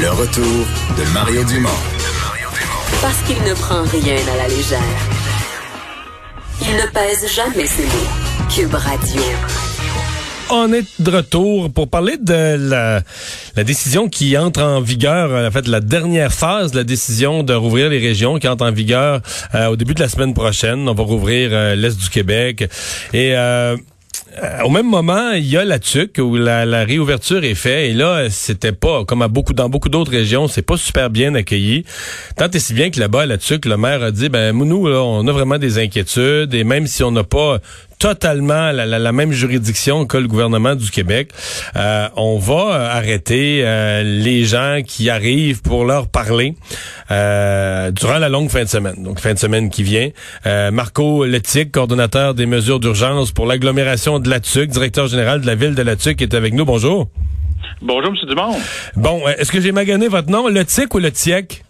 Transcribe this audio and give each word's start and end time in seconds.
Le 0.00 0.10
retour 0.10 0.44
de 0.96 1.12
Mario 1.12 1.42
Dumont. 1.42 1.68
Parce 3.02 3.20
qu'il 3.22 3.42
ne 3.42 3.52
prend 3.54 3.82
rien 3.82 4.16
à 4.32 4.36
la 4.36 4.46
légère. 4.46 4.78
Il 6.62 6.76
ne 6.76 6.86
pèse 6.92 7.26
jamais 7.34 7.66
ses 7.66 7.82
mots. 7.82 8.48
Cube 8.48 8.74
Radio. 8.74 9.20
On 10.50 10.72
est 10.72 10.86
de 11.00 11.10
retour 11.10 11.72
pour 11.72 11.88
parler 11.88 12.16
de 12.16 12.56
la, 12.70 13.02
la, 13.56 13.64
décision 13.64 14.08
qui 14.08 14.38
entre 14.38 14.62
en 14.62 14.80
vigueur, 14.80 15.46
en 15.46 15.50
fait 15.50 15.66
la 15.66 15.80
dernière 15.80 16.32
phase 16.32 16.70
de 16.70 16.76
la 16.76 16.84
décision 16.84 17.42
de 17.42 17.52
rouvrir 17.52 17.90
les 17.90 17.98
régions 17.98 18.38
qui 18.38 18.46
entre 18.46 18.66
en 18.66 18.72
vigueur 18.72 19.20
euh, 19.56 19.66
au 19.66 19.76
début 19.76 19.94
de 19.94 20.00
la 20.00 20.08
semaine 20.08 20.32
prochaine. 20.32 20.88
On 20.88 20.94
va 20.94 21.02
rouvrir 21.02 21.50
euh, 21.52 21.74
l'Est 21.74 21.98
du 21.98 22.08
Québec. 22.08 22.70
Et 23.12 23.36
euh, 23.36 23.76
euh, 24.42 24.62
au 24.62 24.70
même 24.70 24.86
moment, 24.86 25.32
il 25.32 25.46
y 25.46 25.56
a 25.56 25.64
la 25.64 25.78
TUC 25.78 26.18
où 26.18 26.36
la, 26.36 26.84
réouverture 26.84 27.42
est 27.44 27.54
faite 27.54 27.90
et 27.90 27.92
là, 27.92 28.28
c'était 28.30 28.72
pas 28.72 29.04
comme 29.04 29.22
à 29.22 29.28
beaucoup 29.28 29.52
dans 29.52 29.68
beaucoup 29.68 29.88
d'autres 29.88 30.10
régions, 30.10 30.48
c'est 30.48 30.62
pas 30.62 30.76
super 30.76 31.10
bien 31.10 31.34
accueilli. 31.34 31.84
Tant 32.36 32.48
et 32.50 32.58
si 32.58 32.74
bien 32.74 32.90
que 32.90 33.00
là-bas, 33.00 33.26
la 33.26 33.38
TUC, 33.38 33.64
le 33.64 33.76
maire 33.76 34.02
a 34.02 34.10
dit 34.10 34.28
ben 34.28 34.52
nous 34.52 34.86
là, 34.86 35.02
on 35.02 35.26
a 35.26 35.32
vraiment 35.32 35.58
des 35.58 35.78
inquiétudes 35.78 36.54
et 36.54 36.64
même 36.64 36.86
si 36.86 37.02
on 37.02 37.10
n'a 37.10 37.24
pas 37.24 37.58
totalement 37.98 38.70
la, 38.72 39.12
même 39.12 39.32
juridiction 39.32 40.06
que 40.06 40.16
le 40.16 40.28
gouvernement 40.28 40.74
du 40.74 40.90
Québec. 40.90 41.30
Euh, 41.76 42.08
on 42.16 42.38
va 42.38 42.54
euh, 42.54 42.96
arrêter 42.96 43.62
euh, 43.64 44.02
les 44.02 44.44
gens 44.44 44.80
qui 44.86 45.10
arrivent 45.10 45.62
pour 45.62 45.84
leur 45.84 46.08
parler 46.08 46.54
durant 47.08 48.18
la 48.18 48.28
longue 48.28 48.50
fin 48.50 48.64
de 48.64 48.68
semaine. 48.68 49.02
Donc, 49.02 49.20
fin 49.20 49.34
de 49.34 49.38
semaine 49.38 49.70
qui 49.70 49.82
vient. 49.82 50.10
Marco 50.44 51.24
Letic, 51.24 51.72
coordonnateur 51.72 52.34
des 52.34 52.46
mesures 52.46 52.80
d'urgence 52.80 53.32
pour 53.32 53.46
l'agglomération 53.46 54.18
de 54.18 54.28
la 54.28 54.40
TUC, 54.40 54.68
directeur 54.68 55.08
général 55.08 55.40
de 55.40 55.46
la 55.46 55.54
ville 55.54 55.74
de 55.74 55.82
la 55.82 55.96
TUC, 55.96 56.20
est 56.20 56.34
avec 56.34 56.52
nous. 56.54 56.64
Bonjour. 56.64 57.08
Bonjour, 57.80 58.10
M. 58.10 58.28
Dumont. 58.28 58.56
Bon, 58.96 59.26
est-ce 59.26 59.50
que 59.50 59.60
j'ai 59.60 59.72
magané 59.72 60.08
votre 60.08 60.30
nom, 60.30 60.48
Letic 60.48 60.94
ou 60.94 60.98
le 60.98 61.10
TIEC? 61.10 61.64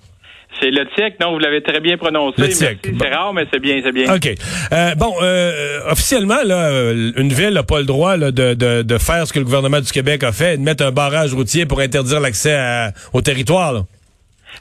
C'est 0.60 0.70
le 0.70 0.86
TIEC, 0.94 1.20
non, 1.20 1.32
vous 1.32 1.38
l'avez 1.38 1.62
très 1.62 1.80
bien 1.80 1.96
prononcé. 1.96 2.50
C'est 2.50 2.78
rare, 3.12 3.32
mais 3.32 3.46
c'est 3.52 3.60
bien, 3.60 3.80
c'est 3.82 3.92
bien. 3.92 4.12
OK. 4.14 4.28
Euh, 4.72 4.94
bon, 4.96 5.14
euh, 5.22 5.80
officiellement, 5.90 6.42
là, 6.44 6.68
euh, 6.68 7.12
une 7.16 7.32
ville 7.32 7.50
n'a 7.50 7.62
pas 7.62 7.78
le 7.78 7.84
droit 7.84 8.16
de, 8.16 8.30
de, 8.30 8.82
de, 8.82 8.98
faire 8.98 9.26
ce 9.26 9.32
que 9.32 9.38
le 9.38 9.44
gouvernement 9.44 9.80
du 9.80 9.90
Québec 9.92 10.24
a 10.24 10.32
fait, 10.32 10.56
de 10.56 10.62
mettre 10.62 10.84
un 10.84 10.90
barrage 10.90 11.32
routier 11.34 11.66
pour 11.66 11.80
interdire 11.80 12.20
l'accès 12.20 12.58
au 13.12 13.20
territoire. 13.20 13.72
Là 13.72 13.84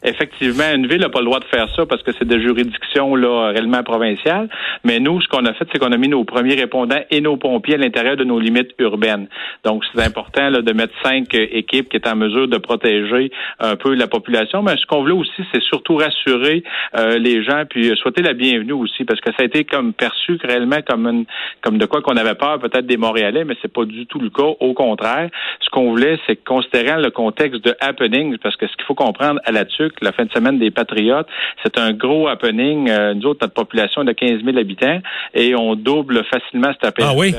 effectivement, 0.03 0.71
une 0.73 0.88
ville 0.88 1.02
n'a 1.02 1.09
pas 1.09 1.19
le 1.19 1.25
droit 1.25 1.39
de 1.39 1.45
faire 1.45 1.67
ça 1.75 1.85
parce 1.85 2.03
que 2.03 2.11
c'est 2.17 2.27
de 2.27 2.39
juridiction 2.39 3.16
là, 3.16 3.52
réellement 3.52 3.83
provinciale. 3.83 4.49
Mais 4.83 4.99
nous, 4.99 5.21
ce 5.21 5.27
qu'on 5.27 5.45
a 5.45 5.53
fait, 5.53 5.67
c'est 5.71 5.80
qu'on 5.80 5.91
a 5.91 5.97
mis 5.97 6.07
nos 6.07 6.23
premiers 6.23 6.55
répondants 6.55 7.02
et 7.09 7.21
nos 7.21 7.38
pompiers 7.38 7.75
à 7.75 7.77
l'intérieur 7.77 8.17
de 8.17 8.23
nos 8.23 8.39
limites 8.39 8.71
urbaines. 8.80 9.27
Donc, 9.63 9.83
c'est 9.93 10.03
important 10.03 10.49
là, 10.49 10.61
de 10.61 10.73
mettre 10.73 10.93
cinq 11.03 11.33
euh, 11.33 11.47
équipes 11.52 11.89
qui 11.89 11.97
est 11.97 12.08
en 12.08 12.15
mesure 12.15 12.47
de 12.47 12.58
protéger 12.58 13.31
un 13.59 13.75
peu 13.75 13.93
la 13.95 14.08
population. 14.08 14.61
Mais 14.63 14.75
ce 14.77 14.85
qu'on 14.85 15.02
voulait 15.02 15.13
aussi, 15.13 15.43
c'est 15.52 15.61
surtout 15.63 15.95
rassurer 15.95 16.63
euh, 16.95 17.17
les 17.17 17.43
gens 17.43 17.63
puis 17.69 17.95
souhaiter 17.97 18.21
la 18.21 18.33
bienvenue 18.33 18.73
aussi 18.73 19.03
parce 19.05 19.21
que 19.21 19.31
ça 19.31 19.43
a 19.43 19.45
été 19.45 19.63
comme 19.63 19.93
perçu 19.93 20.38
réellement 20.43 20.81
comme 20.88 21.08
une, 21.08 21.25
comme 21.61 21.77
de 21.77 21.85
quoi 21.85 22.02
qu'on 22.02 22.17
avait 22.17 22.35
peur 22.35 22.59
peut-être 22.59 22.85
des 22.85 22.97
Montréalais, 22.97 23.43
mais 23.45 23.55
c'est 23.61 23.71
pas 23.71 23.85
du 23.85 24.05
tout 24.05 24.19
le 24.19 24.30
cas. 24.30 24.55
Au 24.59 24.73
contraire, 24.73 25.30
ce 25.61 25.69
qu'on 25.69 25.89
voulait, 25.89 26.19
c'est 26.27 26.43
considérant 26.43 26.97
le 26.97 27.11
contexte 27.11 27.63
de 27.63 27.75
happenings, 27.80 28.38
parce 28.38 28.55
que 28.55 28.67
ce 28.67 28.75
qu'il 28.75 28.85
faut 28.85 28.95
comprendre 28.95 29.39
à 29.45 29.52
la 29.52 29.65
La 30.02 30.11
fin 30.11 30.25
de 30.25 30.31
semaine 30.31 30.59
des 30.59 30.72
Patriotes. 30.72 31.28
C'est 31.64 31.78
un 31.78 31.94
gros 31.94 32.28
happening. 32.28 32.89
Euh, 32.89 33.14
nous 33.14 33.25
autres, 33.25 33.39
notre 33.42 33.53
population 33.53 34.02
est 34.02 34.06
de 34.06 34.11
15 34.11 34.44
000 34.44 34.58
habitants 34.58 35.00
et 35.33 35.56
on 35.56 35.75
double 35.75 36.23
facilement 36.25 36.72
cette. 36.81 36.95
Ah 37.00 37.14
oui? 37.16 37.33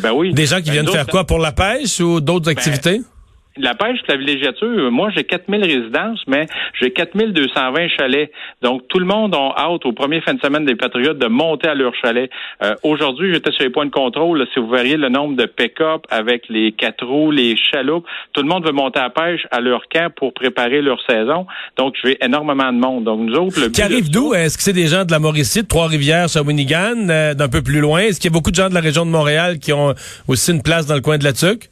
Ben 0.00 0.12
oui. 0.14 0.32
Des 0.32 0.46
gens 0.46 0.60
qui 0.60 0.70
viennent 0.70 0.88
faire 0.88 1.06
quoi? 1.06 1.24
Pour 1.24 1.38
la 1.38 1.52
pêche 1.52 2.00
ou 2.00 2.20
d'autres 2.20 2.46
ben, 2.46 2.52
activités? 2.52 3.00
La 3.58 3.74
pêche, 3.74 3.98
la 4.08 4.16
villégiature, 4.16 4.90
moi 4.90 5.10
j'ai 5.14 5.24
4000 5.24 5.62
résidences, 5.62 6.20
mais 6.26 6.46
j'ai 6.80 6.90
4220 6.90 7.88
chalets. 7.98 8.30
Donc 8.62 8.88
tout 8.88 8.98
le 8.98 9.04
monde 9.04 9.34
a 9.34 9.54
hâte 9.58 9.84
au 9.84 9.92
premier 9.92 10.22
fin 10.22 10.32
de 10.32 10.40
semaine 10.40 10.64
des 10.64 10.74
Patriotes 10.74 11.18
de 11.18 11.26
monter 11.26 11.68
à 11.68 11.74
leur 11.74 11.92
chalet. 11.94 12.30
Euh, 12.62 12.74
aujourd'hui, 12.82 13.30
j'étais 13.30 13.52
sur 13.52 13.64
les 13.64 13.70
points 13.70 13.84
de 13.84 13.90
contrôle. 13.90 14.46
si 14.54 14.58
vous 14.58 14.70
verriez 14.70 14.96
le 14.96 15.10
nombre 15.10 15.36
de 15.36 15.44
pick-up 15.44 16.06
avec 16.08 16.48
les 16.48 16.72
quatre 16.72 17.04
roues, 17.04 17.30
les 17.30 17.54
chaloupes, 17.70 18.06
tout 18.32 18.40
le 18.40 18.48
monde 18.48 18.64
veut 18.64 18.72
monter 18.72 19.00
à 19.00 19.04
la 19.04 19.10
pêche 19.10 19.46
à 19.50 19.60
leur 19.60 19.82
camp 19.88 20.10
pour 20.14 20.32
préparer 20.32 20.80
leur 20.80 20.98
saison. 21.06 21.46
Donc 21.76 21.94
je 22.02 22.08
vais 22.08 22.18
énormément 22.22 22.72
de 22.72 22.78
monde. 22.78 23.04
Donc 23.04 23.20
nous 23.20 23.34
autres, 23.34 23.60
le 23.60 23.68
Qui 23.68 23.82
arrive 23.82 24.10
d'où? 24.10 24.32
Est-ce 24.32 24.56
que 24.56 24.62
c'est 24.62 24.72
des 24.72 24.86
gens 24.86 25.04
de 25.04 25.12
la 25.12 25.18
Mauricie, 25.18 25.62
de 25.62 25.68
Trois-Rivières, 25.68 26.30
Shawinigan, 26.30 27.06
euh, 27.10 27.34
d'un 27.34 27.48
peu 27.48 27.60
plus 27.60 27.80
loin? 27.80 28.00
Est-ce 28.00 28.18
qu'il 28.18 28.30
y 28.30 28.32
a 28.32 28.34
beaucoup 28.34 28.50
de 28.50 28.56
gens 28.56 28.70
de 28.70 28.74
la 28.74 28.80
région 28.80 29.04
de 29.04 29.10
Montréal 29.10 29.58
qui 29.58 29.74
ont 29.74 29.92
aussi 30.26 30.52
une 30.52 30.62
place 30.62 30.86
dans 30.86 30.94
le 30.94 31.02
coin 31.02 31.18
de 31.18 31.24
la 31.24 31.34
Tuque? 31.34 31.68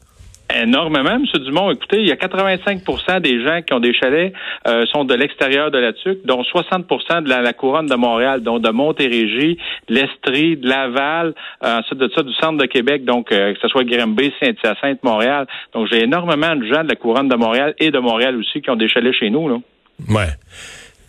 Énormément, 0.59 1.11
M. 1.11 1.25
Dumont. 1.45 1.71
Écoutez, 1.71 2.01
il 2.01 2.07
y 2.07 2.11
a 2.11 2.15
85% 2.15 3.21
des 3.21 3.43
gens 3.43 3.61
qui 3.61 3.73
ont 3.73 3.79
des 3.79 3.93
chalets 3.93 4.33
euh, 4.67 4.85
sont 4.87 5.05
de 5.05 5.13
l'extérieur 5.13 5.71
de 5.71 5.77
la 5.77 5.93
TUC, 5.93 6.25
dont 6.25 6.41
60% 6.41 7.23
de 7.23 7.29
la, 7.29 7.53
couronne 7.53 7.85
de 7.85 7.95
Montréal, 7.95 8.41
dont 8.41 8.59
de 8.59 8.69
Montérégie, 8.69 9.57
l'Estrie, 9.87 10.57
de 10.57 10.67
Laval, 10.67 11.33
euh, 11.63 11.79
ensuite 11.79 11.99
de 11.99 12.09
ça, 12.15 12.23
du 12.23 12.33
centre 12.33 12.57
de 12.57 12.65
Québec, 12.65 13.05
donc 13.05 13.31
euh, 13.31 13.53
que 13.53 13.59
ce 13.61 13.67
soit 13.67 13.83
Grimby, 13.83 14.31
Saint-Hyacinthe, 14.39 15.03
Montréal. 15.03 15.47
Donc, 15.73 15.87
j'ai 15.91 16.03
énormément 16.03 16.55
de 16.55 16.65
gens 16.65 16.83
de 16.83 16.89
la 16.89 16.95
couronne 16.95 17.29
de 17.29 17.35
Montréal 17.35 17.73
et 17.79 17.91
de 17.91 17.99
Montréal 17.99 18.35
aussi 18.37 18.61
qui 18.61 18.69
ont 18.69 18.75
des 18.75 18.89
chalets 18.89 19.13
chez 19.13 19.29
nous. 19.29 19.47
Là. 19.47 19.57
Ouais. 20.09 20.29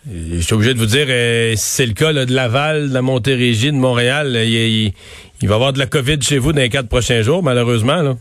Je 0.05 0.39
suis 0.39 0.53
obligé 0.53 0.73
de 0.73 0.79
vous 0.79 0.85
dire, 0.85 1.07
si 1.57 1.75
c'est 1.75 1.85
le 1.85 1.93
cas 1.93 2.11
de 2.11 2.33
Laval, 2.33 2.89
de 2.89 2.93
la 2.93 3.01
Montérégie, 3.01 3.71
de 3.71 3.77
Montréal, 3.77 4.35
il, 4.35 4.91
il 5.41 5.47
va 5.47 5.53
y 5.53 5.55
avoir 5.55 5.71
de 5.71 5.79
la 5.79 5.85
COVID 5.85 6.21
chez 6.21 6.39
vous 6.39 6.51
dans 6.51 6.59
les 6.59 6.69
quatre 6.69 6.89
prochains 6.89 7.21
jours, 7.21 7.41
malheureusement. 7.41 8.01
Là. 8.01 8.15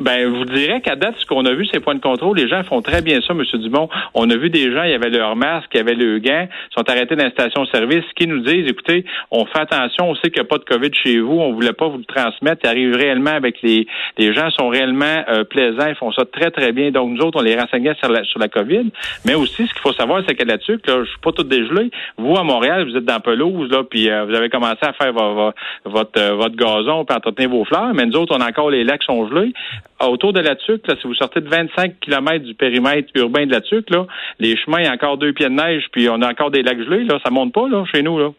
Ben, 0.00 0.28
vous 0.28 0.44
direz 0.44 0.80
qu'à 0.80 0.96
date, 0.96 1.14
ce 1.20 1.26
qu'on 1.26 1.46
a 1.46 1.52
vu, 1.52 1.66
ces 1.72 1.78
points 1.78 1.94
de 1.94 2.00
contrôle, 2.00 2.36
les 2.36 2.48
gens 2.48 2.64
font 2.64 2.82
très 2.82 3.00
bien 3.00 3.20
ça, 3.20 3.32
M. 3.32 3.44
Dumont. 3.60 3.88
On 4.12 4.28
a 4.28 4.36
vu 4.36 4.50
des 4.50 4.72
gens, 4.72 4.82
il 4.82 4.90
y 4.90 4.94
avait 4.94 5.08
leur 5.08 5.36
masque, 5.36 5.68
il 5.72 5.76
y 5.76 5.80
avait 5.80 5.94
le 5.94 6.18
gant, 6.18 6.48
sont 6.74 6.88
arrêtés 6.90 7.14
dans 7.14 7.22
la 7.22 7.30
station-service, 7.30 8.04
qui 8.16 8.26
nous 8.26 8.40
disent, 8.40 8.68
écoutez, 8.68 9.04
on 9.30 9.44
fait 9.46 9.60
attention, 9.60 10.10
on 10.10 10.16
sait 10.16 10.30
qu'il 10.30 10.42
n'y 10.42 10.46
a 10.46 10.48
pas 10.48 10.58
de 10.58 10.64
COVID 10.64 10.90
chez 10.94 11.20
vous, 11.20 11.38
on 11.38 11.52
voulait 11.52 11.72
pas 11.72 11.86
vous 11.86 11.98
le 11.98 12.04
transmettre, 12.04 12.62
ils 12.64 12.68
arrivent 12.68 12.96
réellement 12.96 13.30
avec 13.30 13.62
les, 13.62 13.86
les 14.18 14.34
gens 14.34 14.50
sont 14.50 14.68
réellement 14.68 15.22
euh, 15.28 15.44
plaisants, 15.44 15.86
ils 15.88 15.94
font 15.94 16.10
ça 16.10 16.24
très, 16.24 16.50
très 16.50 16.72
bien. 16.72 16.90
Donc, 16.90 17.10
nous 17.10 17.22
autres, 17.22 17.38
on 17.38 17.44
les 17.44 17.56
renseignait 17.56 17.94
sur 18.02 18.10
la, 18.10 18.24
sur 18.24 18.40
la 18.40 18.48
COVID. 18.48 18.90
Mais 19.24 19.34
aussi, 19.34 19.64
ce 19.68 19.72
qu'il 19.72 19.82
faut 19.82 19.92
savoir, 19.92 20.22
c'est 20.26 20.34
qu'à 20.34 20.44
là-dessus, 20.44 20.80
là, 20.88 21.04
je 21.04 21.08
suis 21.08 21.20
pas 21.20 21.30
tout 21.30 21.44
dégelé. 21.44 21.92
Vous, 22.18 22.36
à 22.36 22.42
Montréal, 22.42 22.90
vous 22.90 22.96
êtes 22.96 23.04
dans 23.04 23.20
pelouse, 23.20 23.70
là, 23.70 23.84
puis 23.88 24.10
euh, 24.10 24.24
vous 24.24 24.34
avez 24.34 24.48
commencé 24.48 24.80
à 24.82 24.92
faire 24.92 25.12
votre, 25.12 25.54
votre, 25.84 26.20
euh, 26.20 26.34
votre 26.34 26.56
gazon, 26.56 27.04
puis 27.04 27.16
entretenir 27.16 27.50
vos 27.50 27.64
fleurs, 27.64 27.94
mais 27.94 28.06
nous 28.06 28.16
autres, 28.16 28.34
on 28.36 28.40
a 28.40 28.48
encore 28.48 28.70
les 28.70 28.82
lacs 28.82 29.04
sont 29.04 29.28
gelés 29.28 29.52
autour 30.00 30.32
de 30.32 30.40
la 30.40 30.56
Tuque, 30.56 30.86
là, 30.86 30.94
si 31.00 31.06
vous 31.06 31.14
sortez 31.14 31.40
de 31.40 31.48
25 31.48 32.00
km 32.00 32.44
du 32.44 32.54
périmètre 32.54 33.08
urbain 33.14 33.46
de 33.46 33.52
la 33.52 33.60
Tuque, 33.60 33.90
là, 33.90 34.06
les 34.38 34.56
chemins, 34.56 34.80
il 34.80 34.84
y 34.84 34.88
a 34.88 34.92
encore 34.92 35.18
deux 35.18 35.32
pieds 35.32 35.48
de 35.48 35.54
neige, 35.54 35.84
puis 35.92 36.08
on 36.08 36.20
a 36.22 36.30
encore 36.30 36.50
des 36.50 36.62
lacs 36.62 36.78
gelés, 36.78 37.04
là, 37.04 37.18
ça 37.24 37.30
monte 37.30 37.52
pas 37.52 37.68
là, 37.68 37.84
chez 37.92 38.02
nous. 38.02 38.18
Là. 38.18 38.30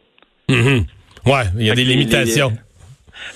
Mm 0.50 0.82
Ouais, 1.26 1.42
il 1.58 1.66
y 1.66 1.72
a 1.72 1.76
des 1.76 1.86
limitations. 1.86 2.52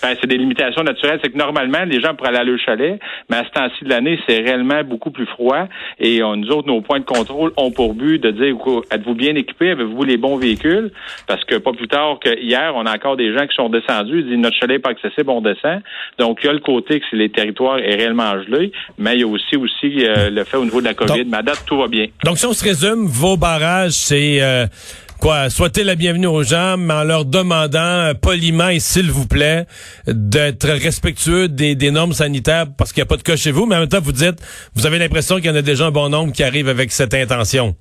Ben, 0.01 0.15
c'est 0.19 0.27
des 0.27 0.37
limitations 0.37 0.83
naturelles. 0.83 1.19
C'est 1.23 1.31
que 1.31 1.37
normalement, 1.37 1.83
les 1.85 1.99
gens 1.99 2.15
pourraient 2.15 2.29
aller 2.29 2.39
à 2.39 2.43
leur 2.43 2.59
chalet, 2.59 2.99
mais 3.29 3.37
à 3.37 3.43
ce 3.45 3.49
temps-ci 3.51 3.83
de 3.83 3.89
l'année, 3.89 4.19
c'est 4.27 4.39
réellement 4.39 4.83
beaucoup 4.83 5.11
plus 5.11 5.25
froid. 5.25 5.67
Et 5.99 6.23
on, 6.23 6.35
nous 6.35 6.49
autres, 6.49 6.67
nos 6.67 6.81
points 6.81 6.99
de 6.99 7.05
contrôle 7.05 7.51
ont 7.57 7.71
pour 7.71 7.93
but 7.93 8.19
de 8.19 8.31
dire 8.31 8.55
êtes-vous 8.91 9.15
bien 9.15 9.35
équipés, 9.35 9.71
avez-vous 9.71 10.03
les 10.03 10.17
bons 10.17 10.37
véhicules? 10.37 10.91
Parce 11.27 11.43
que 11.45 11.55
pas 11.55 11.71
plus 11.73 11.87
tard 11.87 12.19
que 12.23 12.39
hier, 12.39 12.73
on 12.75 12.85
a 12.85 12.95
encore 12.95 13.17
des 13.17 13.33
gens 13.33 13.45
qui 13.47 13.55
sont 13.55 13.69
descendus, 13.69 14.19
ils 14.19 14.29
disent 14.29 14.37
notre 14.37 14.55
chalet 14.57 14.69
n'est 14.69 14.79
pas 14.79 14.91
accessible, 14.91 15.29
on 15.29 15.41
descend. 15.41 15.81
Donc, 16.17 16.39
il 16.43 16.47
y 16.47 16.49
a 16.49 16.53
le 16.53 16.59
côté 16.59 16.99
que 16.99 17.05
si 17.09 17.15
les 17.15 17.29
territoires 17.29 17.79
est 17.79 17.95
réellement 17.95 18.41
gelé, 18.43 18.71
mais 18.97 19.15
il 19.15 19.21
y 19.21 19.23
a 19.23 19.27
aussi 19.27 19.57
aussi 19.57 20.05
euh, 20.05 20.29
le 20.29 20.43
fait 20.43 20.57
au 20.57 20.63
niveau 20.63 20.79
de 20.79 20.85
la 20.85 20.93
COVID. 20.93 21.25
mais 21.25 21.37
à 21.37 21.41
date, 21.41 21.63
tout 21.65 21.77
va 21.77 21.87
bien. 21.87 22.05
Donc, 22.23 22.37
si 22.37 22.45
on 22.45 22.53
se 22.53 22.63
résume, 22.63 23.05
vos 23.05 23.37
barrages, 23.37 23.91
c'est 23.91 24.41
euh, 24.41 24.65
quoi, 25.19 25.49
souhaiter 25.49 25.83
la 25.83 25.95
bienvenue 25.95 26.27
aux 26.27 26.43
gens, 26.43 26.77
mais 26.77 26.93
en 26.93 27.03
leur 27.03 27.25
demandant 27.25 27.79
euh, 27.79 28.13
poliment 28.13 28.69
et 28.69 28.79
s'il 28.79 29.11
vous 29.11 29.27
plaît 29.27 29.65
d'être 30.07 30.67
respectueux 30.69 31.47
des, 31.47 31.91
normes 31.91 32.13
sanitaires 32.13 32.67
parce 32.77 32.93
qu'il 32.93 33.01
n'y 33.01 33.03
a 33.03 33.07
pas 33.07 33.17
de 33.17 33.23
cas 33.23 33.35
chez 33.35 33.51
vous, 33.51 33.65
mais 33.65 33.75
en 33.75 33.79
même 33.79 33.89
temps, 33.89 34.01
vous 34.01 34.11
dites, 34.11 34.39
vous 34.75 34.85
avez 34.85 34.97
l'impression 34.97 35.35
qu'il 35.37 35.45
y 35.45 35.49
en 35.49 35.55
a 35.55 35.61
déjà 35.61 35.87
un 35.87 35.91
bon 35.91 36.09
nombre 36.09 36.31
qui 36.31 36.43
arrivent 36.43 36.69
avec 36.69 36.91
cette 36.91 37.13
intention. 37.13 37.75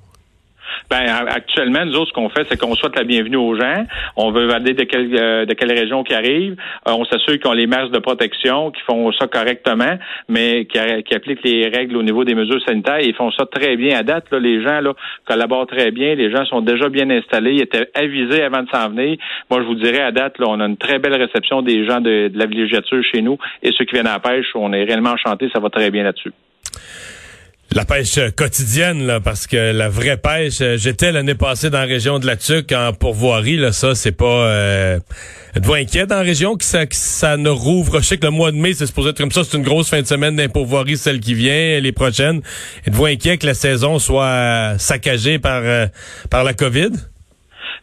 Ben, 0.91 1.05
actuellement, 1.29 1.85
nous 1.85 1.97
autres, 1.97 2.09
ce 2.09 2.13
qu'on 2.15 2.31
fait, 2.31 2.47
c'est 2.49 2.59
qu'on 2.59 2.75
souhaite 2.75 2.97
la 2.97 3.05
bienvenue 3.05 3.37
aux 3.37 3.55
gens. 3.55 3.85
On 4.17 4.31
veut 4.31 4.47
valider 4.47 4.73
de 4.73 4.85
quelle, 4.85 5.15
euh, 5.15 5.45
de 5.45 5.53
quelle 5.53 5.73
région 5.73 6.03
qui 6.03 6.15
arrivent. 6.15 6.57
Euh, 6.87 6.93
on 6.93 7.05
s'assure 7.05 7.39
qu'ils 7.39 7.47
ont 7.47 7.53
les 7.53 7.67
masques 7.67 7.93
de 7.93 7.99
protection, 7.99 8.71
qu'ils 8.71 8.85
font 8.85 9.13
ça 9.13 9.27
correctement, 9.27 9.99
mais 10.31 10.65
qui, 10.65 10.79
appliquent 10.79 11.45
les 11.45 11.69
règles 11.69 11.95
au 11.97 12.03
niveau 12.03 12.25
des 12.25 12.35
mesures 12.35 12.63
sanitaires. 12.67 13.01
Ils 13.01 13.15
font 13.15 13.31
ça 13.33 13.45
très 13.45 13.77
bien 13.77 13.99
à 13.99 14.03
date. 14.03 14.31
Là, 14.31 14.39
les 14.39 14.63
gens 14.63 14.81
là, 14.81 14.95
collaborent 15.27 15.67
très 15.67 15.91
bien. 15.91 16.15
Les 16.15 16.31
gens 16.31 16.47
sont 16.47 16.63
déjà 16.63 16.89
bien 16.89 17.11
installés. 17.11 17.53
Ils 17.53 17.63
étaient 17.63 17.91
avisés 17.95 18.43
avant 18.43 18.63
de 18.63 18.69
s'en 18.71 18.89
venir. 18.89 19.19
Moi, 19.51 19.61
je 19.61 19.67
vous 19.67 19.75
dirais, 19.75 20.01
à 20.01 20.11
date, 20.11 20.39
là, 20.39 20.47
on 20.49 20.59
a 20.59 20.65
une 20.65 20.79
très 20.79 20.99
belle 20.99 21.21
réception 21.21 21.61
des 21.61 21.87
gens 21.87 22.01
de, 22.01 22.29
de 22.29 22.39
la 22.39 22.47
villégiature 22.47 23.03
chez 23.05 23.21
nous 23.21 23.37
et 23.63 23.73
ceux 23.77 23.85
qui 23.85 23.93
viennent 23.93 24.07
à 24.07 24.15
la 24.15 24.21
pêche. 24.21 24.47
On 24.55 24.73
est 24.73 24.85
réellement 24.85 25.11
enchantés. 25.11 25.51
Ça 25.53 25.61
va 25.61 25.69
très 25.69 25.91
bien 25.91 26.05
là-dessus. 26.05 26.33
La 27.73 27.85
pêche 27.85 28.19
quotidienne, 28.35 29.07
là, 29.07 29.21
parce 29.21 29.47
que 29.47 29.73
la 29.73 29.89
vraie 29.89 30.17
pêche, 30.17 30.61
euh, 30.63 30.77
j'étais 30.79 31.13
l'année 31.13 31.35
passée 31.35 31.69
dans 31.69 31.79
la 31.79 31.85
région 31.85 32.19
de 32.19 32.27
la 32.27 32.37
Tuque 32.37 32.73
en 32.73 32.93
pourvoirie, 32.93 33.57
là, 33.57 33.73
ça, 33.73 33.95
c'est 33.95 34.13
pas... 34.13 34.25
Euh, 34.25 34.99
Êtes-vous 35.55 35.75
inquiet 35.75 36.07
dans 36.07 36.17
la 36.17 36.23
région 36.23 36.57
que 36.57 36.65
ça, 36.65 36.87
que 36.87 36.95
ça 36.95 37.37
ne 37.37 37.49
rouvre? 37.49 38.01
Je 38.01 38.15
que 38.15 38.25
le 38.25 38.31
mois 38.31 38.53
de 38.53 38.57
mai, 38.57 38.75
c'est 38.75 38.87
supposé 38.87 39.11
être 39.11 39.19
comme 39.19 39.33
ça, 39.33 39.43
c'est 39.45 39.57
une 39.57 39.65
grosse 39.65 39.89
fin 39.89 40.01
de 40.01 40.07
semaine 40.07 40.37
d'impourvoirie, 40.37 40.97
celle 40.97 41.21
qui 41.21 41.35
vient, 41.35 41.81
les 41.81 41.93
prochaines. 41.93 42.43
Êtes-vous 42.87 43.07
inquiet 43.07 43.39
que 43.39 43.47
la 43.47 43.55
saison 43.55 43.99
soit 43.99 44.75
saccagée 44.79 45.39
par, 45.39 45.63
euh, 45.65 45.87
par 46.31 46.45
la 46.45 46.55
COVID? 46.55 46.93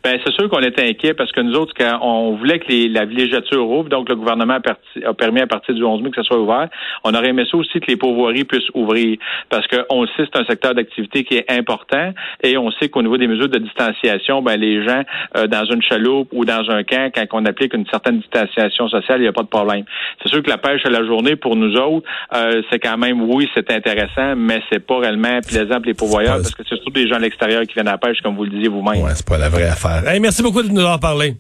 Ben, 0.04 0.20
c'est 0.24 0.34
sûr 0.34 0.50
qu'on 0.50 0.62
était 0.62 0.88
inquiet 0.88 1.14
parce 1.14 1.32
que 1.32 1.42
nous 1.42 1.56
autres, 1.56 1.74
quand 1.78 2.00
on 2.02 2.36
voulait 2.36 2.60
que 2.60 2.68
les, 2.68 2.88
la 2.88 3.06
villégiature 3.06 3.68
ouvre, 3.70 3.90
donc 3.90 4.10
le 4.10 4.16
gouvernement 4.16 4.58
a, 5.06 5.14
permis 5.14 5.42
à 5.42 5.48
partir 5.48 5.74
du 5.74 5.84
11 5.84 6.02
mai 6.02 6.10
que 6.12 6.18
ça 6.18 6.24
soit 6.24 6.40
ouvert, 6.40 6.68
on 7.04 7.14
aurait 7.14 7.30
aimé 7.30 7.44
ça 7.50 7.58
aussi 7.58 7.80
que 7.80 7.88
les 7.88 7.98
pourvoiries 7.98 8.44
puissent 8.44 8.70
ouvrir 8.74 9.18
parce 9.50 9.66
qu'on 9.68 10.02
le 10.02 10.08
sait, 10.16 10.28
c'est 10.32 10.40
un 10.40 10.46
secteur 10.46 10.76
d'activité 10.76 11.24
qui 11.24 11.36
est 11.36 11.52
important 11.52 12.14
et 12.44 12.58
on 12.58 12.72
sait 12.72 12.90
qu'au 12.90 13.02
niveau 13.02 13.18
des 13.18 13.28
mesures 13.28 13.50
de 13.50 13.60
distanciation, 13.60 14.42
ben, 14.42 14.60
les 14.60 14.84
gens 14.84 15.04
euh, 15.38 15.48
dans 15.48 15.66
une 15.66 15.82
chaloupe 15.82 16.30
ou 16.32 16.46
dans 16.46 16.70
un 16.70 16.84
camp, 16.84 17.12
quand 17.14 17.26
on 17.34 17.46
applique 17.46 17.74
une 17.74 17.86
certaine 17.88 18.20
distanciation 18.20 18.88
sociale, 18.90 19.20
il 19.20 19.24
n'y 19.24 19.28
a 19.28 19.34
pas 19.34 19.44
de 19.44 19.48
problème. 19.48 19.86
C'est 20.22 20.30
sûr 20.30 20.44
que 20.44 20.50
la 20.50 20.58
pêche 20.58 20.86
à 20.86 20.90
la 20.90 21.06
journée, 21.06 21.36
pour 21.36 21.56
nous 21.56 21.76
autres, 21.76 22.08
euh, 22.34 22.62
c'est 22.72 22.80
quand 22.80 22.98
même, 22.98 23.22
oui, 23.22 23.50
c'est 23.56 23.72
intéressant, 23.72 24.36
mais 24.36 24.62
c'est 24.72 24.86
pas 24.86 25.00
réellement 25.00 25.40
plaisant 25.42 25.76
pour 25.76 25.86
les 25.86 25.94
pourvoyeurs 25.94 26.38
parce 26.38 26.54
que 26.54 26.64
c'est 26.68 26.76
surtout 26.76 26.92
des 26.92 27.08
gens 27.08 27.16
à 27.16 27.20
l'extérieur 27.20 27.64
qui 27.64 27.74
viennent 27.74 27.88
à 27.88 27.94
la 27.94 27.98
pêche, 27.98 28.22
comme 28.22 28.36
vous 28.36 28.44
le 28.44 28.52
disiez 28.52 28.70
vous-même. 28.70 29.04
Ouais, 29.04 29.12
c'est 29.16 29.28
pas 29.28 29.38
la 29.38 29.50
vraie 29.50 29.68
affaire 29.68 29.95
merci 30.20 30.42
beaucoup 30.42 30.64
de 30.64 30.70
nous 30.70 30.80
avoir 30.80 31.00
parlé. 31.00 31.36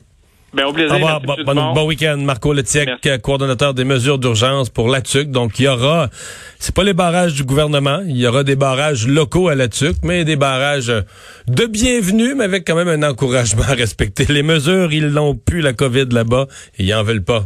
Ben, 0.56 0.66
au 0.66 0.74
plaisir. 0.74 0.94
Au 0.94 0.96
revoir. 0.96 1.22
Bon, 1.74 1.86
week-end. 1.86 2.18
Marco 2.18 2.54
Letiec, 2.54 2.90
coordonnateur 3.22 3.74
des 3.74 3.84
mesures 3.84 4.18
d'urgence 4.18 4.70
pour 4.70 4.88
la 4.88 5.02
TUC. 5.02 5.30
Donc, 5.30 5.60
il 5.60 5.66
y 5.66 5.68
aura, 5.68 6.10
c'est 6.60 6.74
pas 6.74 6.84
les 6.84 6.94
barrages 6.94 7.34
du 7.34 7.44
gouvernement, 7.44 8.00
il 8.08 8.16
y 8.16 8.26
aura 8.26 8.44
des 8.44 8.56
barrages 8.56 9.06
locaux 9.06 9.50
à 9.50 9.56
la 9.56 9.68
TUC, 9.68 9.98
mais 10.04 10.24
des 10.24 10.38
barrages 10.38 10.94
de 11.48 11.66
bienvenue, 11.66 12.36
mais 12.36 12.46
avec 12.46 12.66
quand 12.66 12.76
même 12.76 12.88
un 12.88 13.04
encouragement 13.10 13.64
à 13.64 13.74
respecter 13.76 14.26
les 14.30 14.44
mesures. 14.44 14.94
Ils 14.94 15.10
n'ont 15.10 15.36
plus 15.36 15.60
la 15.60 15.74
COVID 15.74 16.06
là-bas 16.12 16.48
et 16.78 16.86
ils 16.86 16.94
en 16.94 17.04
veulent 17.04 17.24
pas. 17.24 17.46